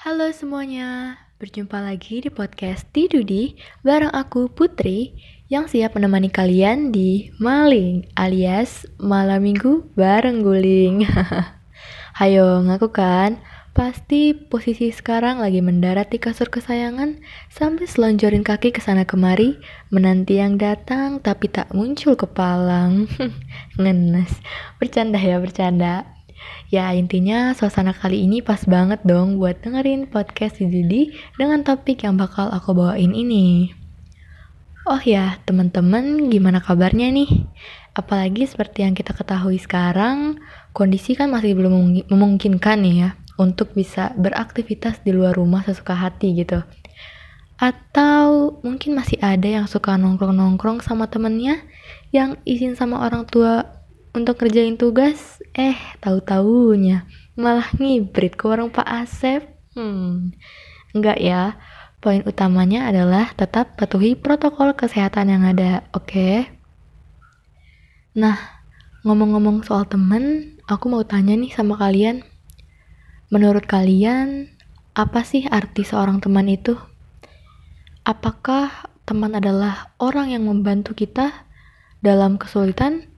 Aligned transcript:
Halo 0.00 0.32
semuanya, 0.32 1.20
berjumpa 1.36 1.76
lagi 1.76 2.24
di 2.24 2.32
podcast 2.32 2.88
Tidudi 2.88 3.52
bareng 3.84 4.08
aku 4.08 4.48
Putri 4.48 5.12
yang 5.52 5.68
siap 5.68 5.92
menemani 5.92 6.32
kalian 6.32 6.88
di 6.88 7.28
Maling 7.36 8.08
alias 8.16 8.88
malam 8.96 9.44
minggu 9.44 9.92
bareng 10.00 10.40
guling. 10.40 11.04
Hayo 12.18 12.64
ngaku 12.64 12.88
kan, 12.96 13.44
pasti 13.76 14.32
posisi 14.32 14.88
sekarang 14.88 15.44
lagi 15.44 15.60
mendarat 15.60 16.08
di 16.08 16.16
kasur 16.16 16.48
kesayangan 16.48 17.20
sambil 17.52 17.84
selonjorin 17.84 18.40
kaki 18.40 18.72
ke 18.72 18.80
sana 18.80 19.04
kemari 19.04 19.60
menanti 19.92 20.40
yang 20.40 20.56
datang 20.56 21.20
tapi 21.20 21.52
tak 21.52 21.76
muncul 21.76 22.16
kepalang. 22.16 23.04
Ngenes, 23.76 24.32
bercanda 24.80 25.20
ya 25.20 25.36
bercanda. 25.36 26.19
Ya 26.70 26.94
intinya 26.94 27.50
suasana 27.56 27.90
kali 27.90 28.24
ini 28.24 28.40
pas 28.40 28.62
banget 28.62 29.02
dong 29.02 29.42
buat 29.42 29.58
dengerin 29.58 30.06
podcast 30.06 30.62
Didi 30.62 31.10
dengan 31.34 31.66
topik 31.66 32.06
yang 32.06 32.14
bakal 32.14 32.46
aku 32.50 32.76
bawain 32.76 33.10
ini. 33.10 33.74
Oh 34.88 35.02
ya 35.02 35.36
teman-teman 35.44 36.30
gimana 36.30 36.62
kabarnya 36.62 37.10
nih? 37.12 37.46
Apalagi 37.92 38.46
seperti 38.46 38.86
yang 38.86 38.94
kita 38.94 39.12
ketahui 39.12 39.58
sekarang, 39.58 40.40
kondisi 40.70 41.18
kan 41.18 41.28
masih 41.28 41.58
belum 41.58 42.06
memungkinkan 42.06 42.78
nih 42.80 42.96
ya 42.96 43.10
untuk 43.36 43.74
bisa 43.74 44.14
beraktivitas 44.14 45.02
di 45.02 45.10
luar 45.10 45.34
rumah 45.34 45.66
sesuka 45.66 45.98
hati 45.98 46.38
gitu. 46.38 46.62
Atau 47.60 48.56
mungkin 48.64 48.96
masih 48.96 49.20
ada 49.20 49.44
yang 49.44 49.66
suka 49.68 49.98
nongkrong-nongkrong 50.00 50.80
sama 50.80 51.12
temennya 51.12 51.60
yang 52.08 52.40
izin 52.48 52.72
sama 52.72 53.04
orang 53.04 53.28
tua 53.28 53.68
untuk 54.16 54.40
kerjain 54.40 54.80
tugas, 54.80 55.39
eh 55.60 55.76
tahu-taunya 56.00 57.04
malah 57.36 57.68
ngibrit 57.76 58.32
ke 58.32 58.44
warung 58.48 58.72
Pak 58.72 58.88
Asep. 58.88 59.44
Hmm, 59.76 60.32
enggak 60.96 61.20
ya. 61.20 61.60
Poin 62.00 62.24
utamanya 62.24 62.88
adalah 62.88 63.36
tetap 63.36 63.76
patuhi 63.76 64.16
protokol 64.16 64.72
kesehatan 64.72 65.28
yang 65.28 65.44
ada, 65.44 65.84
oke? 65.92 66.08
Okay? 66.08 66.48
Nah, 68.16 68.40
ngomong-ngomong 69.04 69.68
soal 69.68 69.84
temen, 69.84 70.56
aku 70.64 70.88
mau 70.88 71.04
tanya 71.04 71.36
nih 71.36 71.52
sama 71.52 71.76
kalian. 71.76 72.24
Menurut 73.28 73.68
kalian, 73.68 74.48
apa 74.96 75.20
sih 75.28 75.44
arti 75.44 75.84
seorang 75.84 76.24
teman 76.24 76.48
itu? 76.48 76.72
Apakah 78.00 78.88
teman 79.04 79.36
adalah 79.36 79.92
orang 80.00 80.32
yang 80.32 80.48
membantu 80.48 80.96
kita 80.96 81.44
dalam 82.00 82.40
kesulitan 82.40 83.09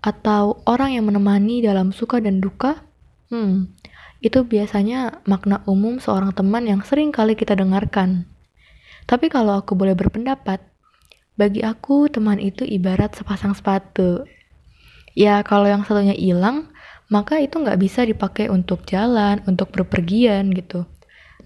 atau 0.00 0.62
orang 0.64 0.94
yang 0.94 1.06
menemani 1.10 1.62
dalam 1.62 1.90
suka 1.90 2.22
dan 2.22 2.38
duka? 2.38 2.82
Hmm, 3.28 3.74
itu 4.18 4.42
biasanya 4.42 5.22
makna 5.28 5.62
umum 5.68 6.02
seorang 6.02 6.34
teman 6.34 6.66
yang 6.66 6.82
sering 6.82 7.14
kali 7.14 7.38
kita 7.38 7.54
dengarkan. 7.54 8.26
Tapi 9.08 9.30
kalau 9.32 9.58
aku 9.58 9.72
boleh 9.78 9.96
berpendapat, 9.96 10.60
bagi 11.38 11.62
aku 11.62 12.10
teman 12.10 12.42
itu 12.42 12.66
ibarat 12.66 13.14
sepasang 13.14 13.54
sepatu. 13.54 14.26
Ya 15.14 15.40
kalau 15.46 15.70
yang 15.70 15.86
satunya 15.86 16.14
hilang, 16.14 16.70
maka 17.08 17.40
itu 17.40 17.56
nggak 17.56 17.80
bisa 17.80 18.04
dipakai 18.04 18.52
untuk 18.52 18.84
jalan, 18.84 19.40
untuk 19.48 19.72
berpergian 19.72 20.52
gitu. 20.52 20.84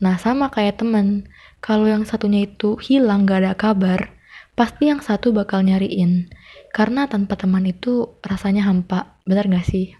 Nah 0.02 0.18
sama 0.18 0.50
kayak 0.50 0.82
teman, 0.82 1.30
kalau 1.62 1.86
yang 1.86 2.02
satunya 2.02 2.50
itu 2.50 2.74
hilang 2.82 3.22
gak 3.22 3.46
ada 3.46 3.54
kabar, 3.54 4.10
pasti 4.52 4.88
yang 4.92 5.00
satu 5.00 5.32
bakal 5.32 5.64
nyariin. 5.64 6.28
Karena 6.72 7.08
tanpa 7.08 7.36
teman 7.36 7.64
itu 7.68 8.16
rasanya 8.24 8.64
hampa, 8.68 9.16
benar 9.28 9.48
gak 9.48 9.68
sih? 9.68 9.96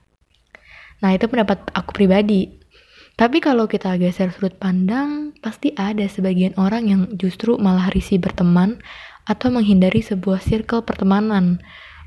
Nah 1.03 1.13
itu 1.13 1.27
pendapat 1.27 1.69
aku 1.75 1.91
pribadi. 1.93 2.63
Tapi 3.13 3.45
kalau 3.45 3.69
kita 3.69 3.93
geser 4.01 4.33
sudut 4.33 4.57
pandang, 4.57 5.37
pasti 5.45 5.77
ada 5.77 6.09
sebagian 6.09 6.57
orang 6.57 6.89
yang 6.89 7.03
justru 7.21 7.61
malah 7.61 7.93
risih 7.93 8.17
berteman 8.17 8.81
atau 9.29 9.53
menghindari 9.53 10.01
sebuah 10.01 10.41
circle 10.41 10.81
pertemanan. 10.83 11.61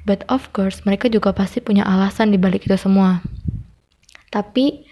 But 0.05 0.25
of 0.29 0.49
course, 0.53 0.81
mereka 0.85 1.09
juga 1.09 1.33
pasti 1.33 1.61
punya 1.61 1.85
alasan 1.85 2.33
di 2.33 2.37
balik 2.41 2.65
itu 2.65 2.77
semua. 2.77 3.21
Tapi 4.33 4.85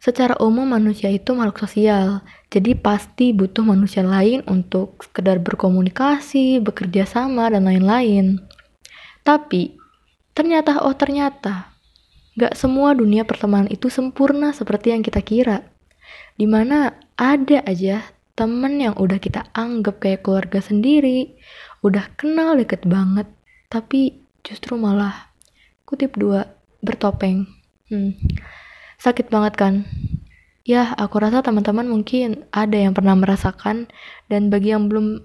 secara 0.00 0.38
umum 0.38 0.68
manusia 0.68 1.10
itu 1.10 1.32
makhluk 1.32 1.66
sosial, 1.66 2.22
jadi 2.52 2.78
pasti 2.78 3.34
butuh 3.34 3.66
manusia 3.66 4.06
lain 4.06 4.44
untuk 4.46 5.02
sekedar 5.02 5.42
berkomunikasi, 5.42 6.62
bekerja 6.62 7.08
sama, 7.08 7.50
dan 7.50 7.66
lain-lain. 7.66 8.40
Tapi, 9.26 9.74
ternyata 10.36 10.84
oh 10.86 10.94
ternyata, 10.94 11.74
gak 12.38 12.54
semua 12.54 12.94
dunia 12.94 13.24
pertemanan 13.24 13.66
itu 13.72 13.88
sempurna 13.90 14.52
seperti 14.54 14.94
yang 14.94 15.02
kita 15.02 15.24
kira. 15.24 15.66
Di 16.36 16.46
mana 16.46 16.94
ada 17.16 17.64
aja 17.64 18.04
temen 18.36 18.78
yang 18.78 18.94
udah 19.00 19.16
kita 19.16 19.48
anggap 19.56 20.04
kayak 20.04 20.20
keluarga 20.22 20.60
sendiri, 20.60 21.34
udah 21.80 22.12
kenal 22.20 22.54
deket 22.54 22.84
banget, 22.84 23.26
tapi 23.72 24.20
justru 24.44 24.76
malah 24.76 25.32
kutip 25.88 26.14
dua 26.14 26.46
bertopeng. 26.84 27.48
Hmm. 27.88 28.12
Sakit 29.06 29.30
banget 29.30 29.54
kan? 29.54 29.74
Ya, 30.66 30.90
aku 30.98 31.22
rasa 31.22 31.38
teman-teman 31.38 31.86
mungkin 31.86 32.42
ada 32.50 32.74
yang 32.74 32.90
pernah 32.90 33.14
merasakan 33.14 33.86
dan 34.26 34.50
bagi 34.50 34.74
yang 34.74 34.90
belum 34.90 35.22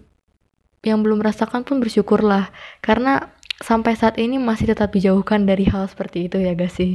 yang 0.85 1.01
belum 1.01 1.25
merasakan 1.25 1.65
pun 1.65 1.81
bersyukurlah 1.81 2.53
karena 2.85 3.33
sampai 3.57 3.97
saat 3.97 4.21
ini 4.21 4.37
masih 4.37 4.69
tetap 4.69 4.93
dijauhkan 4.93 5.49
dari 5.49 5.65
hal 5.65 5.89
seperti 5.89 6.29
itu 6.29 6.37
ya 6.37 6.53
gak 6.53 6.69
sih? 6.69 6.93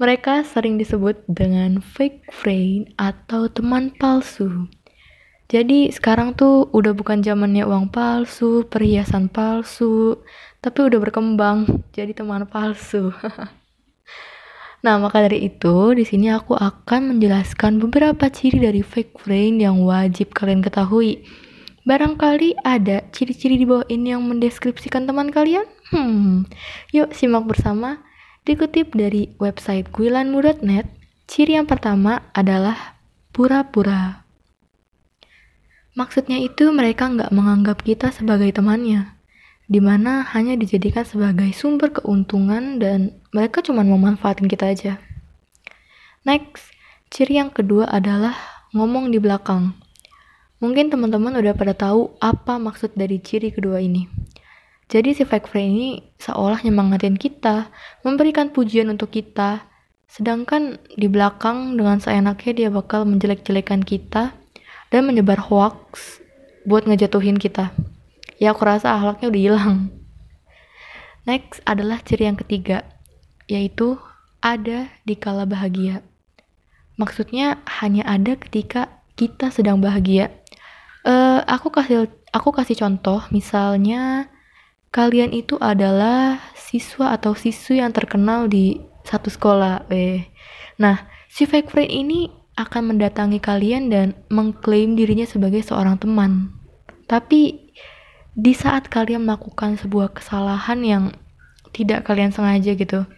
Mereka 0.00 0.48
sering 0.48 0.80
disebut 0.80 1.28
dengan 1.28 1.84
fake 1.84 2.32
friend 2.32 2.96
atau 2.96 3.52
teman 3.52 3.92
palsu. 3.92 4.64
Jadi 5.52 5.92
sekarang 5.92 6.32
tuh 6.40 6.72
udah 6.72 6.96
bukan 6.96 7.20
zamannya 7.20 7.68
uang 7.68 7.92
palsu, 7.92 8.64
perhiasan 8.64 9.28
palsu, 9.28 10.24
tapi 10.64 10.88
udah 10.88 10.96
berkembang 11.04 11.84
jadi 11.92 12.16
teman 12.16 12.48
palsu. 12.48 13.12
nah, 14.80 14.96
maka 14.96 15.24
dari 15.24 15.48
itu 15.48 15.92
di 15.92 16.04
sini 16.04 16.32
aku 16.32 16.56
akan 16.56 17.16
menjelaskan 17.16 17.80
beberapa 17.80 18.28
ciri 18.28 18.60
dari 18.60 18.80
fake 18.80 19.20
friend 19.20 19.60
yang 19.60 19.80
wajib 19.84 20.32
kalian 20.32 20.60
ketahui 20.64 21.24
Barangkali 21.80 22.60
ada 22.60 23.08
ciri-ciri 23.08 23.56
di 23.56 23.64
bawah 23.64 23.88
ini 23.88 24.12
yang 24.12 24.20
mendeskripsikan 24.28 25.08
teman 25.08 25.32
kalian? 25.32 25.64
Hmm, 25.88 26.44
yuk 26.92 27.16
simak 27.16 27.48
bersama. 27.48 28.04
Dikutip 28.44 28.92
dari 28.92 29.32
website 29.40 29.88
guilanmu.net, 29.88 30.86
ciri 31.24 31.56
yang 31.56 31.64
pertama 31.64 32.28
adalah 32.36 33.00
pura-pura. 33.32 34.28
Maksudnya 35.96 36.38
itu 36.40 36.68
mereka 36.68 37.08
nggak 37.08 37.32
menganggap 37.32 37.80
kita 37.80 38.12
sebagai 38.12 38.52
temannya, 38.52 39.16
di 39.66 39.80
mana 39.80 40.24
hanya 40.36 40.60
dijadikan 40.60 41.08
sebagai 41.08 41.48
sumber 41.56 41.96
keuntungan 41.96 42.76
dan 42.76 43.19
mereka 43.30 43.62
cuma 43.62 43.86
memanfaatin 43.86 44.50
kita 44.50 44.70
aja. 44.70 44.92
Next, 46.26 46.74
ciri 47.08 47.38
yang 47.38 47.54
kedua 47.54 47.86
adalah 47.86 48.34
ngomong 48.74 49.10
di 49.10 49.18
belakang. 49.22 49.74
Mungkin 50.60 50.92
teman-teman 50.92 51.38
udah 51.40 51.54
pada 51.56 51.72
tahu 51.72 52.12
apa 52.20 52.60
maksud 52.60 52.92
dari 52.92 53.16
ciri 53.22 53.48
kedua 53.48 53.80
ini. 53.80 54.04
Jadi 54.90 55.14
si 55.14 55.22
fake 55.22 55.46
friend 55.46 55.70
ini 55.70 55.90
seolah 56.18 56.60
nyemangatin 56.66 57.14
kita, 57.14 57.70
memberikan 58.02 58.50
pujian 58.50 58.90
untuk 58.90 59.14
kita, 59.14 59.62
sedangkan 60.10 60.82
di 60.98 61.06
belakang 61.06 61.78
dengan 61.78 62.02
seenaknya 62.02 62.52
dia 62.52 62.68
bakal 62.68 63.06
menjelek-jelekan 63.06 63.86
kita 63.86 64.34
dan 64.90 65.02
menyebar 65.06 65.38
hoax 65.38 66.18
buat 66.66 66.84
ngejatuhin 66.90 67.38
kita. 67.38 67.70
Ya 68.42 68.50
aku 68.50 68.66
rasa 68.66 68.98
ahlaknya 68.98 69.30
udah 69.30 69.40
hilang. 69.40 69.78
Next 71.24 71.62
adalah 71.62 72.02
ciri 72.02 72.26
yang 72.26 72.36
ketiga, 72.36 72.82
yaitu 73.50 73.98
ada 74.38 74.86
di 75.02 75.18
kala 75.18 75.44
bahagia. 75.44 76.06
Maksudnya 76.94 77.58
hanya 77.82 78.06
ada 78.06 78.38
ketika 78.38 79.02
kita 79.18 79.50
sedang 79.50 79.82
bahagia 79.82 80.30
Uh, 81.00 81.40
aku 81.48 81.72
kasih 81.72 82.12
aku 82.28 82.52
kasih 82.52 82.76
contoh, 82.76 83.24
misalnya 83.32 84.28
kalian 84.92 85.32
itu 85.32 85.56
adalah 85.56 86.36
siswa 86.52 87.16
atau 87.16 87.32
siswi 87.32 87.80
yang 87.80 87.88
terkenal 87.96 88.52
di 88.52 88.84
satu 89.08 89.32
sekolah, 89.32 89.88
eh. 89.88 90.28
Nah, 90.76 91.08
si 91.32 91.48
fake 91.48 91.72
friend 91.72 91.88
ini 91.88 92.28
akan 92.52 92.92
mendatangi 92.92 93.40
kalian 93.40 93.88
dan 93.88 94.12
mengklaim 94.28 94.92
dirinya 94.92 95.24
sebagai 95.24 95.64
seorang 95.64 95.96
teman. 95.96 96.52
Tapi 97.08 97.72
di 98.36 98.52
saat 98.52 98.92
kalian 98.92 99.24
melakukan 99.24 99.80
sebuah 99.80 100.12
kesalahan 100.12 100.84
yang 100.84 101.04
tidak 101.72 102.04
kalian 102.04 102.28
sengaja 102.28 102.76
gitu, 102.76 103.08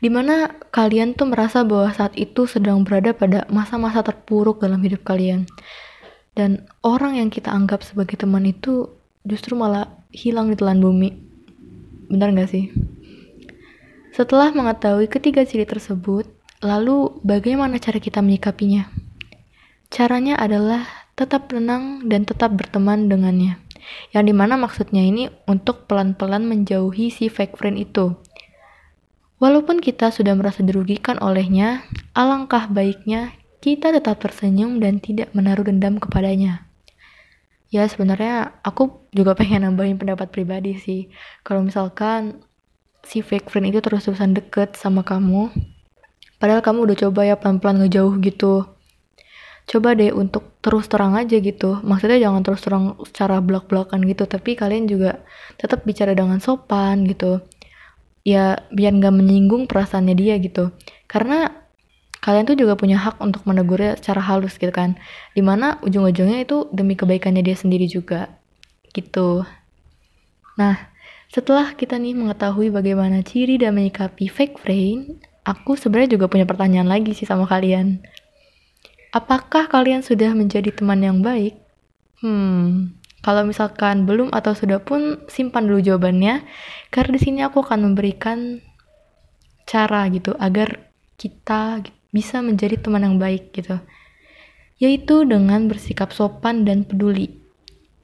di 0.00 0.12
mana 0.12 0.52
kalian 0.70 1.16
tuh 1.16 1.28
merasa 1.32 1.64
bahwa 1.64 1.88
saat 1.92 2.12
itu 2.16 2.44
sedang 2.44 2.84
berada 2.84 3.16
pada 3.16 3.48
masa-masa 3.48 4.04
terpuruk 4.04 4.60
dalam 4.60 4.80
hidup 4.84 5.04
kalian 5.04 5.48
dan 6.36 6.68
orang 6.84 7.16
yang 7.16 7.28
kita 7.32 7.48
anggap 7.48 7.80
sebagai 7.80 8.20
teman 8.20 8.44
itu 8.44 8.92
justru 9.24 9.56
malah 9.56 9.88
hilang 10.12 10.52
di 10.52 10.56
telan 10.56 10.84
bumi 10.84 11.26
benar 12.10 12.30
gak 12.34 12.50
sih? 12.50 12.70
Setelah 14.16 14.48
mengetahui 14.54 15.12
ketiga 15.12 15.44
ciri 15.44 15.68
tersebut, 15.68 16.24
lalu 16.64 17.12
bagaimana 17.20 17.76
cara 17.76 18.00
kita 18.00 18.24
menyikapinya? 18.24 18.88
Caranya 19.92 20.40
adalah 20.40 20.88
tetap 21.12 21.52
tenang 21.52 22.08
dan 22.08 22.24
tetap 22.24 22.56
berteman 22.56 23.12
dengannya. 23.12 23.60
Yang 24.16 24.24
di 24.32 24.34
mana 24.34 24.56
maksudnya 24.56 25.04
ini 25.04 25.28
untuk 25.46 25.84
pelan-pelan 25.84 26.48
menjauhi 26.48 27.12
si 27.12 27.28
fake 27.28 27.60
friend 27.60 27.76
itu. 27.76 28.16
Walaupun 29.36 29.84
kita 29.84 30.08
sudah 30.08 30.32
merasa 30.32 30.64
dirugikan 30.64 31.20
olehnya, 31.20 31.84
alangkah 32.16 32.72
baiknya 32.72 33.36
kita 33.60 33.92
tetap 33.92 34.16
tersenyum 34.16 34.80
dan 34.80 34.96
tidak 34.96 35.28
menaruh 35.36 35.68
dendam 35.68 36.00
kepadanya. 36.00 36.64
Ya 37.68 37.84
sebenarnya 37.84 38.56
aku 38.64 39.04
juga 39.12 39.36
pengen 39.36 39.68
nambahin 39.68 40.00
pendapat 40.00 40.32
pribadi 40.32 40.80
sih. 40.80 41.12
Kalau 41.44 41.60
misalkan 41.60 42.40
si 43.04 43.20
fake 43.20 43.52
friend 43.52 43.68
itu 43.68 43.84
terus-terusan 43.84 44.32
deket 44.32 44.72
sama 44.80 45.04
kamu, 45.04 45.52
padahal 46.40 46.64
kamu 46.64 46.88
udah 46.88 46.96
coba 47.04 47.20
ya 47.28 47.36
pelan-pelan 47.36 47.84
ngejauh 47.84 48.16
gitu. 48.24 48.64
Coba 49.68 49.92
deh 49.92 50.16
untuk 50.16 50.56
terus 50.64 50.88
terang 50.88 51.12
aja 51.12 51.36
gitu. 51.36 51.76
Maksudnya 51.84 52.24
jangan 52.24 52.40
terus 52.40 52.64
terang 52.64 52.96
secara 53.04 53.44
belak-belakan 53.44 54.00
gitu, 54.08 54.24
tapi 54.24 54.56
kalian 54.56 54.88
juga 54.88 55.20
tetap 55.60 55.84
bicara 55.84 56.16
dengan 56.16 56.40
sopan 56.40 57.04
gitu 57.04 57.44
ya 58.26 58.66
biar 58.74 58.90
nggak 58.98 59.14
menyinggung 59.14 59.70
perasaannya 59.70 60.18
dia 60.18 60.34
gitu. 60.42 60.74
Karena 61.06 61.46
kalian 62.18 62.42
tuh 62.50 62.58
juga 62.58 62.74
punya 62.74 62.98
hak 62.98 63.22
untuk 63.22 63.46
menegurnya 63.46 63.94
secara 63.94 64.18
halus 64.18 64.58
gitu 64.58 64.74
kan. 64.74 64.98
Di 65.30 65.46
mana 65.46 65.78
ujung-ujungnya 65.86 66.42
itu 66.42 66.66
demi 66.74 66.98
kebaikannya 66.98 67.46
dia 67.46 67.54
sendiri 67.54 67.86
juga 67.86 68.34
gitu. 68.90 69.46
Nah 70.58 70.90
setelah 71.30 71.78
kita 71.78 72.02
nih 72.02 72.18
mengetahui 72.18 72.74
bagaimana 72.74 73.22
ciri 73.22 73.62
dan 73.62 73.78
menyikapi 73.78 74.26
fake 74.26 74.58
friend 74.58 75.22
aku 75.46 75.78
sebenarnya 75.78 76.18
juga 76.18 76.26
punya 76.26 76.42
pertanyaan 76.42 76.90
lagi 76.90 77.14
sih 77.14 77.30
sama 77.30 77.46
kalian. 77.46 78.02
Apakah 79.14 79.70
kalian 79.70 80.02
sudah 80.02 80.34
menjadi 80.34 80.74
teman 80.74 80.98
yang 80.98 81.22
baik? 81.22 81.54
Hmm 82.18 83.05
kalau 83.24 83.42
misalkan 83.42 84.04
belum 84.04 84.30
atau 84.30 84.52
sudah 84.52 84.82
pun 84.82 85.24
simpan 85.26 85.66
dulu 85.66 85.80
jawabannya 85.82 86.44
karena 86.92 87.10
di 87.16 87.20
sini 87.20 87.40
aku 87.42 87.64
akan 87.64 87.92
memberikan 87.92 88.60
cara 89.66 90.06
gitu 90.12 90.36
agar 90.38 90.92
kita 91.18 91.82
bisa 92.14 92.44
menjadi 92.44 92.78
teman 92.78 93.02
yang 93.02 93.16
baik 93.18 93.50
gitu. 93.56 93.80
Yaitu 94.76 95.24
dengan 95.24 95.66
bersikap 95.66 96.12
sopan 96.12 96.68
dan 96.68 96.84
peduli. 96.84 97.40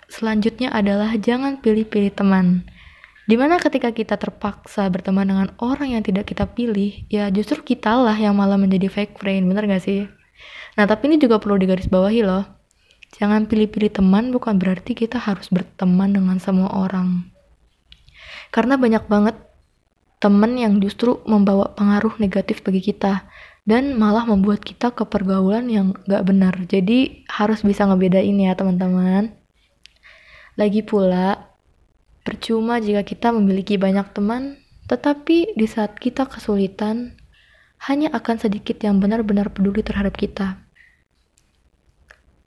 Selanjutnya 0.08 0.72
adalah 0.72 1.14
jangan 1.16 1.60
pilih-pilih 1.60 2.12
teman. 2.12 2.64
Di 3.28 3.38
mana 3.38 3.56
ketika 3.62 3.94
kita 3.94 4.18
terpaksa 4.18 4.90
berteman 4.90 5.28
dengan 5.28 5.48
orang 5.62 5.94
yang 5.94 6.02
tidak 6.02 6.28
kita 6.28 6.48
pilih, 6.50 7.06
ya 7.06 7.30
justru 7.30 7.62
kita 7.62 7.94
lah 7.94 8.16
yang 8.16 8.34
malah 8.34 8.58
menjadi 8.58 8.90
fake 8.90 9.20
friend, 9.20 9.46
bener 9.46 9.64
gak 9.70 9.84
sih? 9.84 10.10
Nah 10.74 10.84
tapi 10.88 11.12
ini 11.12 11.16
juga 11.20 11.38
perlu 11.38 11.60
digarisbawahi 11.60 12.20
loh 12.24 12.61
Jangan 13.12 13.44
pilih-pilih 13.44 13.92
teman 13.92 14.32
bukan 14.32 14.56
berarti 14.56 14.96
kita 14.96 15.20
harus 15.20 15.52
berteman 15.52 16.16
dengan 16.16 16.40
semua 16.40 16.72
orang. 16.72 17.28
Karena 18.48 18.80
banyak 18.80 19.04
banget 19.08 19.36
teman 20.22 20.56
yang 20.56 20.80
justru 20.80 21.20
membawa 21.28 21.74
pengaruh 21.76 22.16
negatif 22.22 22.64
bagi 22.64 22.80
kita 22.80 23.26
dan 23.68 23.94
malah 23.94 24.24
membuat 24.24 24.62
kita 24.62 24.94
ke 24.94 25.04
pergaulan 25.04 25.68
yang 25.68 25.94
gak 26.08 26.24
benar. 26.24 26.54
Jadi 26.66 27.26
harus 27.28 27.60
bisa 27.62 27.84
ngebedain 27.86 28.38
ya 28.38 28.56
teman-teman. 28.56 29.34
Lagi 30.56 30.84
pula, 30.84 31.52
percuma 32.22 32.78
jika 32.78 33.02
kita 33.02 33.32
memiliki 33.32 33.80
banyak 33.80 34.08
teman, 34.12 34.60
tetapi 34.88 35.56
di 35.56 35.66
saat 35.66 35.96
kita 35.96 36.28
kesulitan, 36.28 37.16
hanya 37.88 38.14
akan 38.14 38.36
sedikit 38.38 38.78
yang 38.84 39.02
benar-benar 39.02 39.50
peduli 39.50 39.82
terhadap 39.82 40.14
kita. 40.14 40.62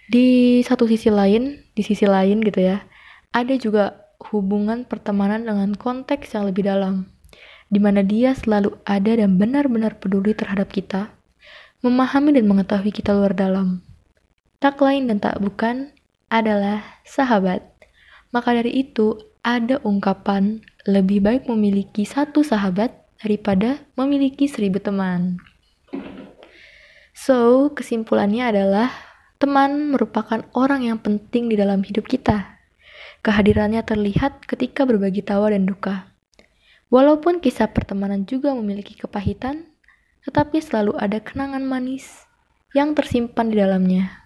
Di 0.05 0.61
satu 0.61 0.85
sisi 0.85 1.09
lain, 1.09 1.65
di 1.73 1.81
sisi 1.81 2.05
lain 2.05 2.45
gitu 2.45 2.61
ya, 2.61 2.85
ada 3.33 3.57
juga 3.57 4.05
hubungan 4.29 4.85
pertemanan 4.85 5.45
dengan 5.45 5.73
konteks 5.73 6.37
yang 6.37 6.45
lebih 6.45 6.69
dalam, 6.69 7.09
di 7.73 7.81
mana 7.81 8.05
dia 8.05 8.37
selalu 8.37 8.77
ada 8.85 9.17
dan 9.17 9.41
benar-benar 9.41 9.97
peduli 9.97 10.37
terhadap 10.37 10.69
kita, 10.69 11.09
memahami 11.81 12.37
dan 12.37 12.45
mengetahui 12.45 12.93
kita 12.93 13.17
luar 13.17 13.33
dalam. 13.33 13.81
Tak 14.61 14.81
lain 14.81 15.09
dan 15.09 15.17
tak 15.21 15.41
bukan 15.41 15.93
adalah 16.29 17.01
sahabat. 17.05 17.65
Maka 18.33 18.61
dari 18.61 18.81
itu, 18.81 19.17
ada 19.45 19.77
ungkapan 19.85 20.65
lebih 20.89 21.21
baik 21.21 21.45
memiliki 21.45 22.01
satu 22.01 22.41
sahabat 22.41 22.93
daripada 23.21 23.81
memiliki 23.93 24.49
seribu 24.49 24.81
teman. 24.81 25.37
So, 27.13 27.69
kesimpulannya 27.73 28.41
adalah 28.41 28.89
Teman 29.35 29.91
merupakan 29.91 30.47
orang 30.55 30.87
yang 30.87 30.99
penting 31.03 31.51
di 31.51 31.59
dalam 31.59 31.83
hidup 31.83 32.07
kita. 32.07 32.55
Kehadirannya 33.19 33.83
terlihat 33.83 34.47
ketika 34.47 34.87
berbagi 34.87 35.19
tawa 35.19 35.51
dan 35.51 35.67
duka. 35.67 36.15
Walaupun 36.87 37.43
kisah 37.43 37.67
pertemanan 37.73 38.23
juga 38.23 38.55
memiliki 38.55 38.95
kepahitan, 38.95 39.67
tetapi 40.23 40.63
selalu 40.63 40.95
ada 40.95 41.19
kenangan 41.19 41.67
manis 41.67 42.25
yang 42.71 42.95
tersimpan 42.95 43.51
di 43.51 43.59
dalamnya. 43.59 44.23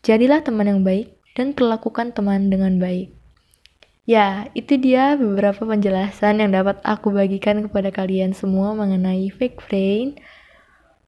Jadilah 0.00 0.40
teman 0.40 0.70
yang 0.70 0.80
baik 0.80 1.18
dan 1.36 1.52
perlakukan 1.52 2.16
teman 2.16 2.48
dengan 2.48 2.80
baik. 2.80 3.12
Ya, 4.08 4.48
itu 4.56 4.80
dia 4.80 5.20
beberapa 5.20 5.68
penjelasan 5.68 6.40
yang 6.40 6.56
dapat 6.56 6.80
aku 6.80 7.12
bagikan 7.12 7.68
kepada 7.68 7.92
kalian 7.92 8.32
semua 8.32 8.72
mengenai 8.72 9.28
fake 9.28 9.60
friend 9.60 10.16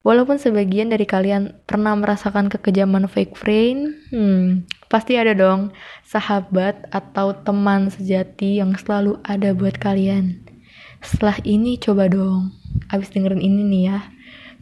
Walaupun 0.01 0.41
sebagian 0.41 0.89
dari 0.89 1.05
kalian 1.05 1.61
pernah 1.69 1.93
merasakan 1.93 2.49
kekejaman 2.49 3.05
fake 3.05 3.37
friend, 3.37 4.01
hmm, 4.09 4.65
pasti 4.89 5.21
ada 5.21 5.37
dong 5.37 5.77
sahabat 6.09 6.89
atau 6.89 7.37
teman 7.37 7.93
sejati 7.93 8.65
yang 8.65 8.73
selalu 8.81 9.21
ada 9.29 9.53
buat 9.53 9.77
kalian. 9.77 10.41
Setelah 11.05 11.37
ini 11.45 11.77
coba 11.77 12.09
dong, 12.09 12.57
abis 12.89 13.13
dengerin 13.13 13.45
ini 13.45 13.61
nih 13.61 13.83
ya, 13.93 14.01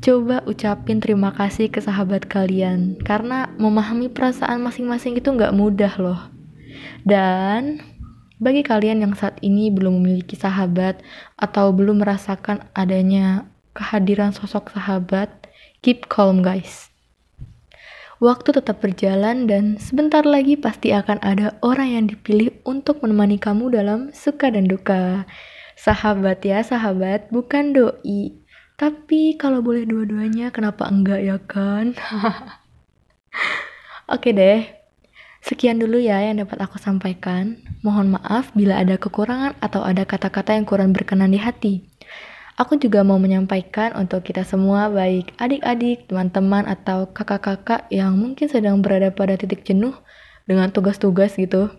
coba 0.02 0.42
ucapin 0.42 0.98
terima 0.98 1.30
kasih 1.30 1.70
ke 1.70 1.78
sahabat 1.78 2.26
kalian 2.26 2.98
karena 3.06 3.46
memahami 3.62 4.10
perasaan 4.10 4.58
masing-masing 4.58 5.22
itu 5.22 5.30
nggak 5.30 5.54
mudah 5.54 5.94
loh. 6.02 6.20
Dan 7.06 7.78
bagi 8.42 8.66
kalian 8.66 9.06
yang 9.06 9.14
saat 9.14 9.38
ini 9.38 9.70
belum 9.70 10.02
memiliki 10.02 10.34
sahabat 10.34 10.98
atau 11.38 11.70
belum 11.70 12.02
merasakan 12.02 12.66
adanya 12.74 13.46
kehadiran 13.74 14.30
sosok 14.32 14.72
sahabat, 14.72 15.28
keep 15.82 16.06
calm 16.06 16.40
guys. 16.44 16.88
Waktu 18.18 18.58
tetap 18.58 18.82
berjalan 18.82 19.46
dan 19.46 19.78
sebentar 19.78 20.26
lagi 20.26 20.58
pasti 20.58 20.90
akan 20.90 21.22
ada 21.22 21.54
orang 21.62 21.88
yang 21.94 22.04
dipilih 22.10 22.50
untuk 22.66 22.98
menemani 23.00 23.38
kamu 23.38 23.70
dalam 23.70 24.10
suka 24.10 24.50
dan 24.50 24.66
duka. 24.66 25.22
Sahabat 25.78 26.42
ya 26.42 26.58
sahabat, 26.66 27.30
bukan 27.30 27.70
doi. 27.70 28.34
Tapi 28.74 29.38
kalau 29.38 29.62
boleh 29.62 29.86
dua-duanya 29.86 30.50
kenapa 30.50 30.90
enggak 30.90 31.22
ya 31.22 31.38
kan? 31.38 31.94
Oke 34.14 34.34
deh, 34.34 34.78
Sekian 35.38 35.78
dulu 35.78 36.02
ya 36.02 36.18
yang 36.20 36.42
dapat 36.42 36.58
aku 36.60 36.76
sampaikan. 36.76 37.62
Mohon 37.80 38.18
maaf 38.18 38.50
bila 38.52 38.82
ada 38.82 38.98
kekurangan 38.98 39.54
atau 39.62 39.86
ada 39.86 40.02
kata-kata 40.02 40.58
yang 40.58 40.66
kurang 40.66 40.90
berkenan 40.90 41.30
di 41.30 41.40
hati. 41.40 41.88
Aku 42.58 42.74
juga 42.74 43.06
mau 43.06 43.22
menyampaikan 43.22 43.94
untuk 43.94 44.26
kita 44.26 44.42
semua, 44.42 44.90
baik 44.90 45.30
adik-adik, 45.38 46.10
teman-teman, 46.10 46.66
atau 46.66 47.06
kakak-kakak 47.06 47.86
yang 47.86 48.18
mungkin 48.18 48.50
sedang 48.50 48.82
berada 48.82 49.14
pada 49.14 49.38
titik 49.38 49.62
jenuh 49.62 49.94
dengan 50.42 50.66
tugas-tugas 50.74 51.38
gitu. 51.38 51.70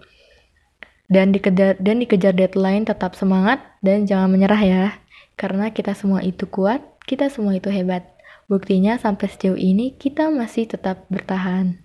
Dan 1.12 1.36
dikejar, 1.36 1.76
dan 1.84 2.00
dikejar 2.00 2.32
deadline 2.32 2.88
tetap 2.88 3.12
semangat 3.20 3.60
dan 3.84 4.08
jangan 4.08 4.32
menyerah 4.32 4.64
ya. 4.64 4.86
Karena 5.36 5.68
kita 5.68 5.92
semua 5.92 6.24
itu 6.24 6.48
kuat, 6.48 6.80
kita 7.04 7.28
semua 7.28 7.60
itu 7.60 7.68
hebat. 7.68 8.08
Buktinya 8.48 8.96
sampai 8.96 9.28
sejauh 9.28 9.60
ini 9.60 10.00
kita 10.00 10.32
masih 10.32 10.64
tetap 10.64 11.04
bertahan. 11.12 11.76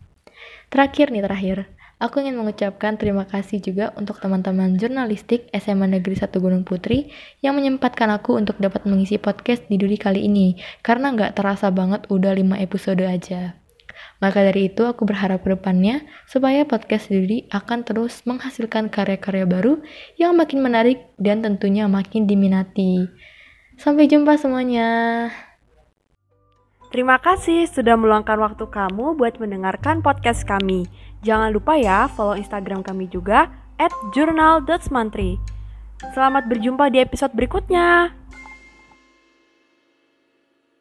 Terakhir 0.71 1.11
nih 1.11 1.27
terakhir, 1.27 1.57
Aku 2.03 2.19
ingin 2.19 2.35
mengucapkan 2.35 2.99
terima 2.99 3.23
kasih 3.23 3.63
juga 3.63 3.95
untuk 3.95 4.19
teman-teman 4.19 4.75
jurnalistik 4.75 5.47
SMA 5.55 5.87
Negeri 5.87 6.19
1 6.19 6.35
Gunung 6.43 6.67
Putri 6.67 7.15
yang 7.39 7.55
menyempatkan 7.55 8.11
aku 8.11 8.35
untuk 8.35 8.59
dapat 8.59 8.83
mengisi 8.85 9.15
podcast 9.17 9.67
di 9.71 9.79
Duri 9.79 9.95
kali 9.95 10.27
ini, 10.27 10.59
karena 10.83 11.15
nggak 11.15 11.39
terasa 11.39 11.71
banget 11.71 12.11
udah 12.11 12.35
5 12.35 12.59
episode 12.59 13.07
aja. 13.07 13.55
Maka 14.19 14.43
dari 14.43 14.75
itu 14.75 14.83
aku 14.87 15.07
berharap 15.07 15.47
ke 15.47 15.55
depannya 15.55 16.03
supaya 16.27 16.67
podcast 16.67 17.11
Duri 17.11 17.47
akan 17.51 17.87
terus 17.87 18.27
menghasilkan 18.27 18.91
karya-karya 18.91 19.47
baru 19.47 19.79
yang 20.19 20.35
makin 20.35 20.67
menarik 20.67 21.15
dan 21.19 21.47
tentunya 21.47 21.87
makin 21.87 22.27
diminati. 22.27 23.07
Sampai 23.79 24.07
jumpa 24.07 24.39
semuanya. 24.39 25.31
Terima 26.95 27.19
kasih 27.19 27.67
sudah 27.67 27.99
meluangkan 27.99 28.39
waktu 28.39 28.71
kamu 28.71 29.19
buat 29.19 29.43
mendengarkan 29.43 29.99
podcast 29.99 30.47
kami. 30.47 30.87
Jangan 31.25 31.57
lupa 31.57 31.81
ya 31.81 32.05
follow 32.13 32.37
Instagram 32.37 32.85
kami 32.85 33.09
juga 33.09 33.49
at 33.81 33.91
journal.mantri. 34.13 35.41
Selamat 36.13 36.45
berjumpa 36.45 36.93
di 36.93 37.01
episode 37.01 37.33
berikutnya. 37.33 38.13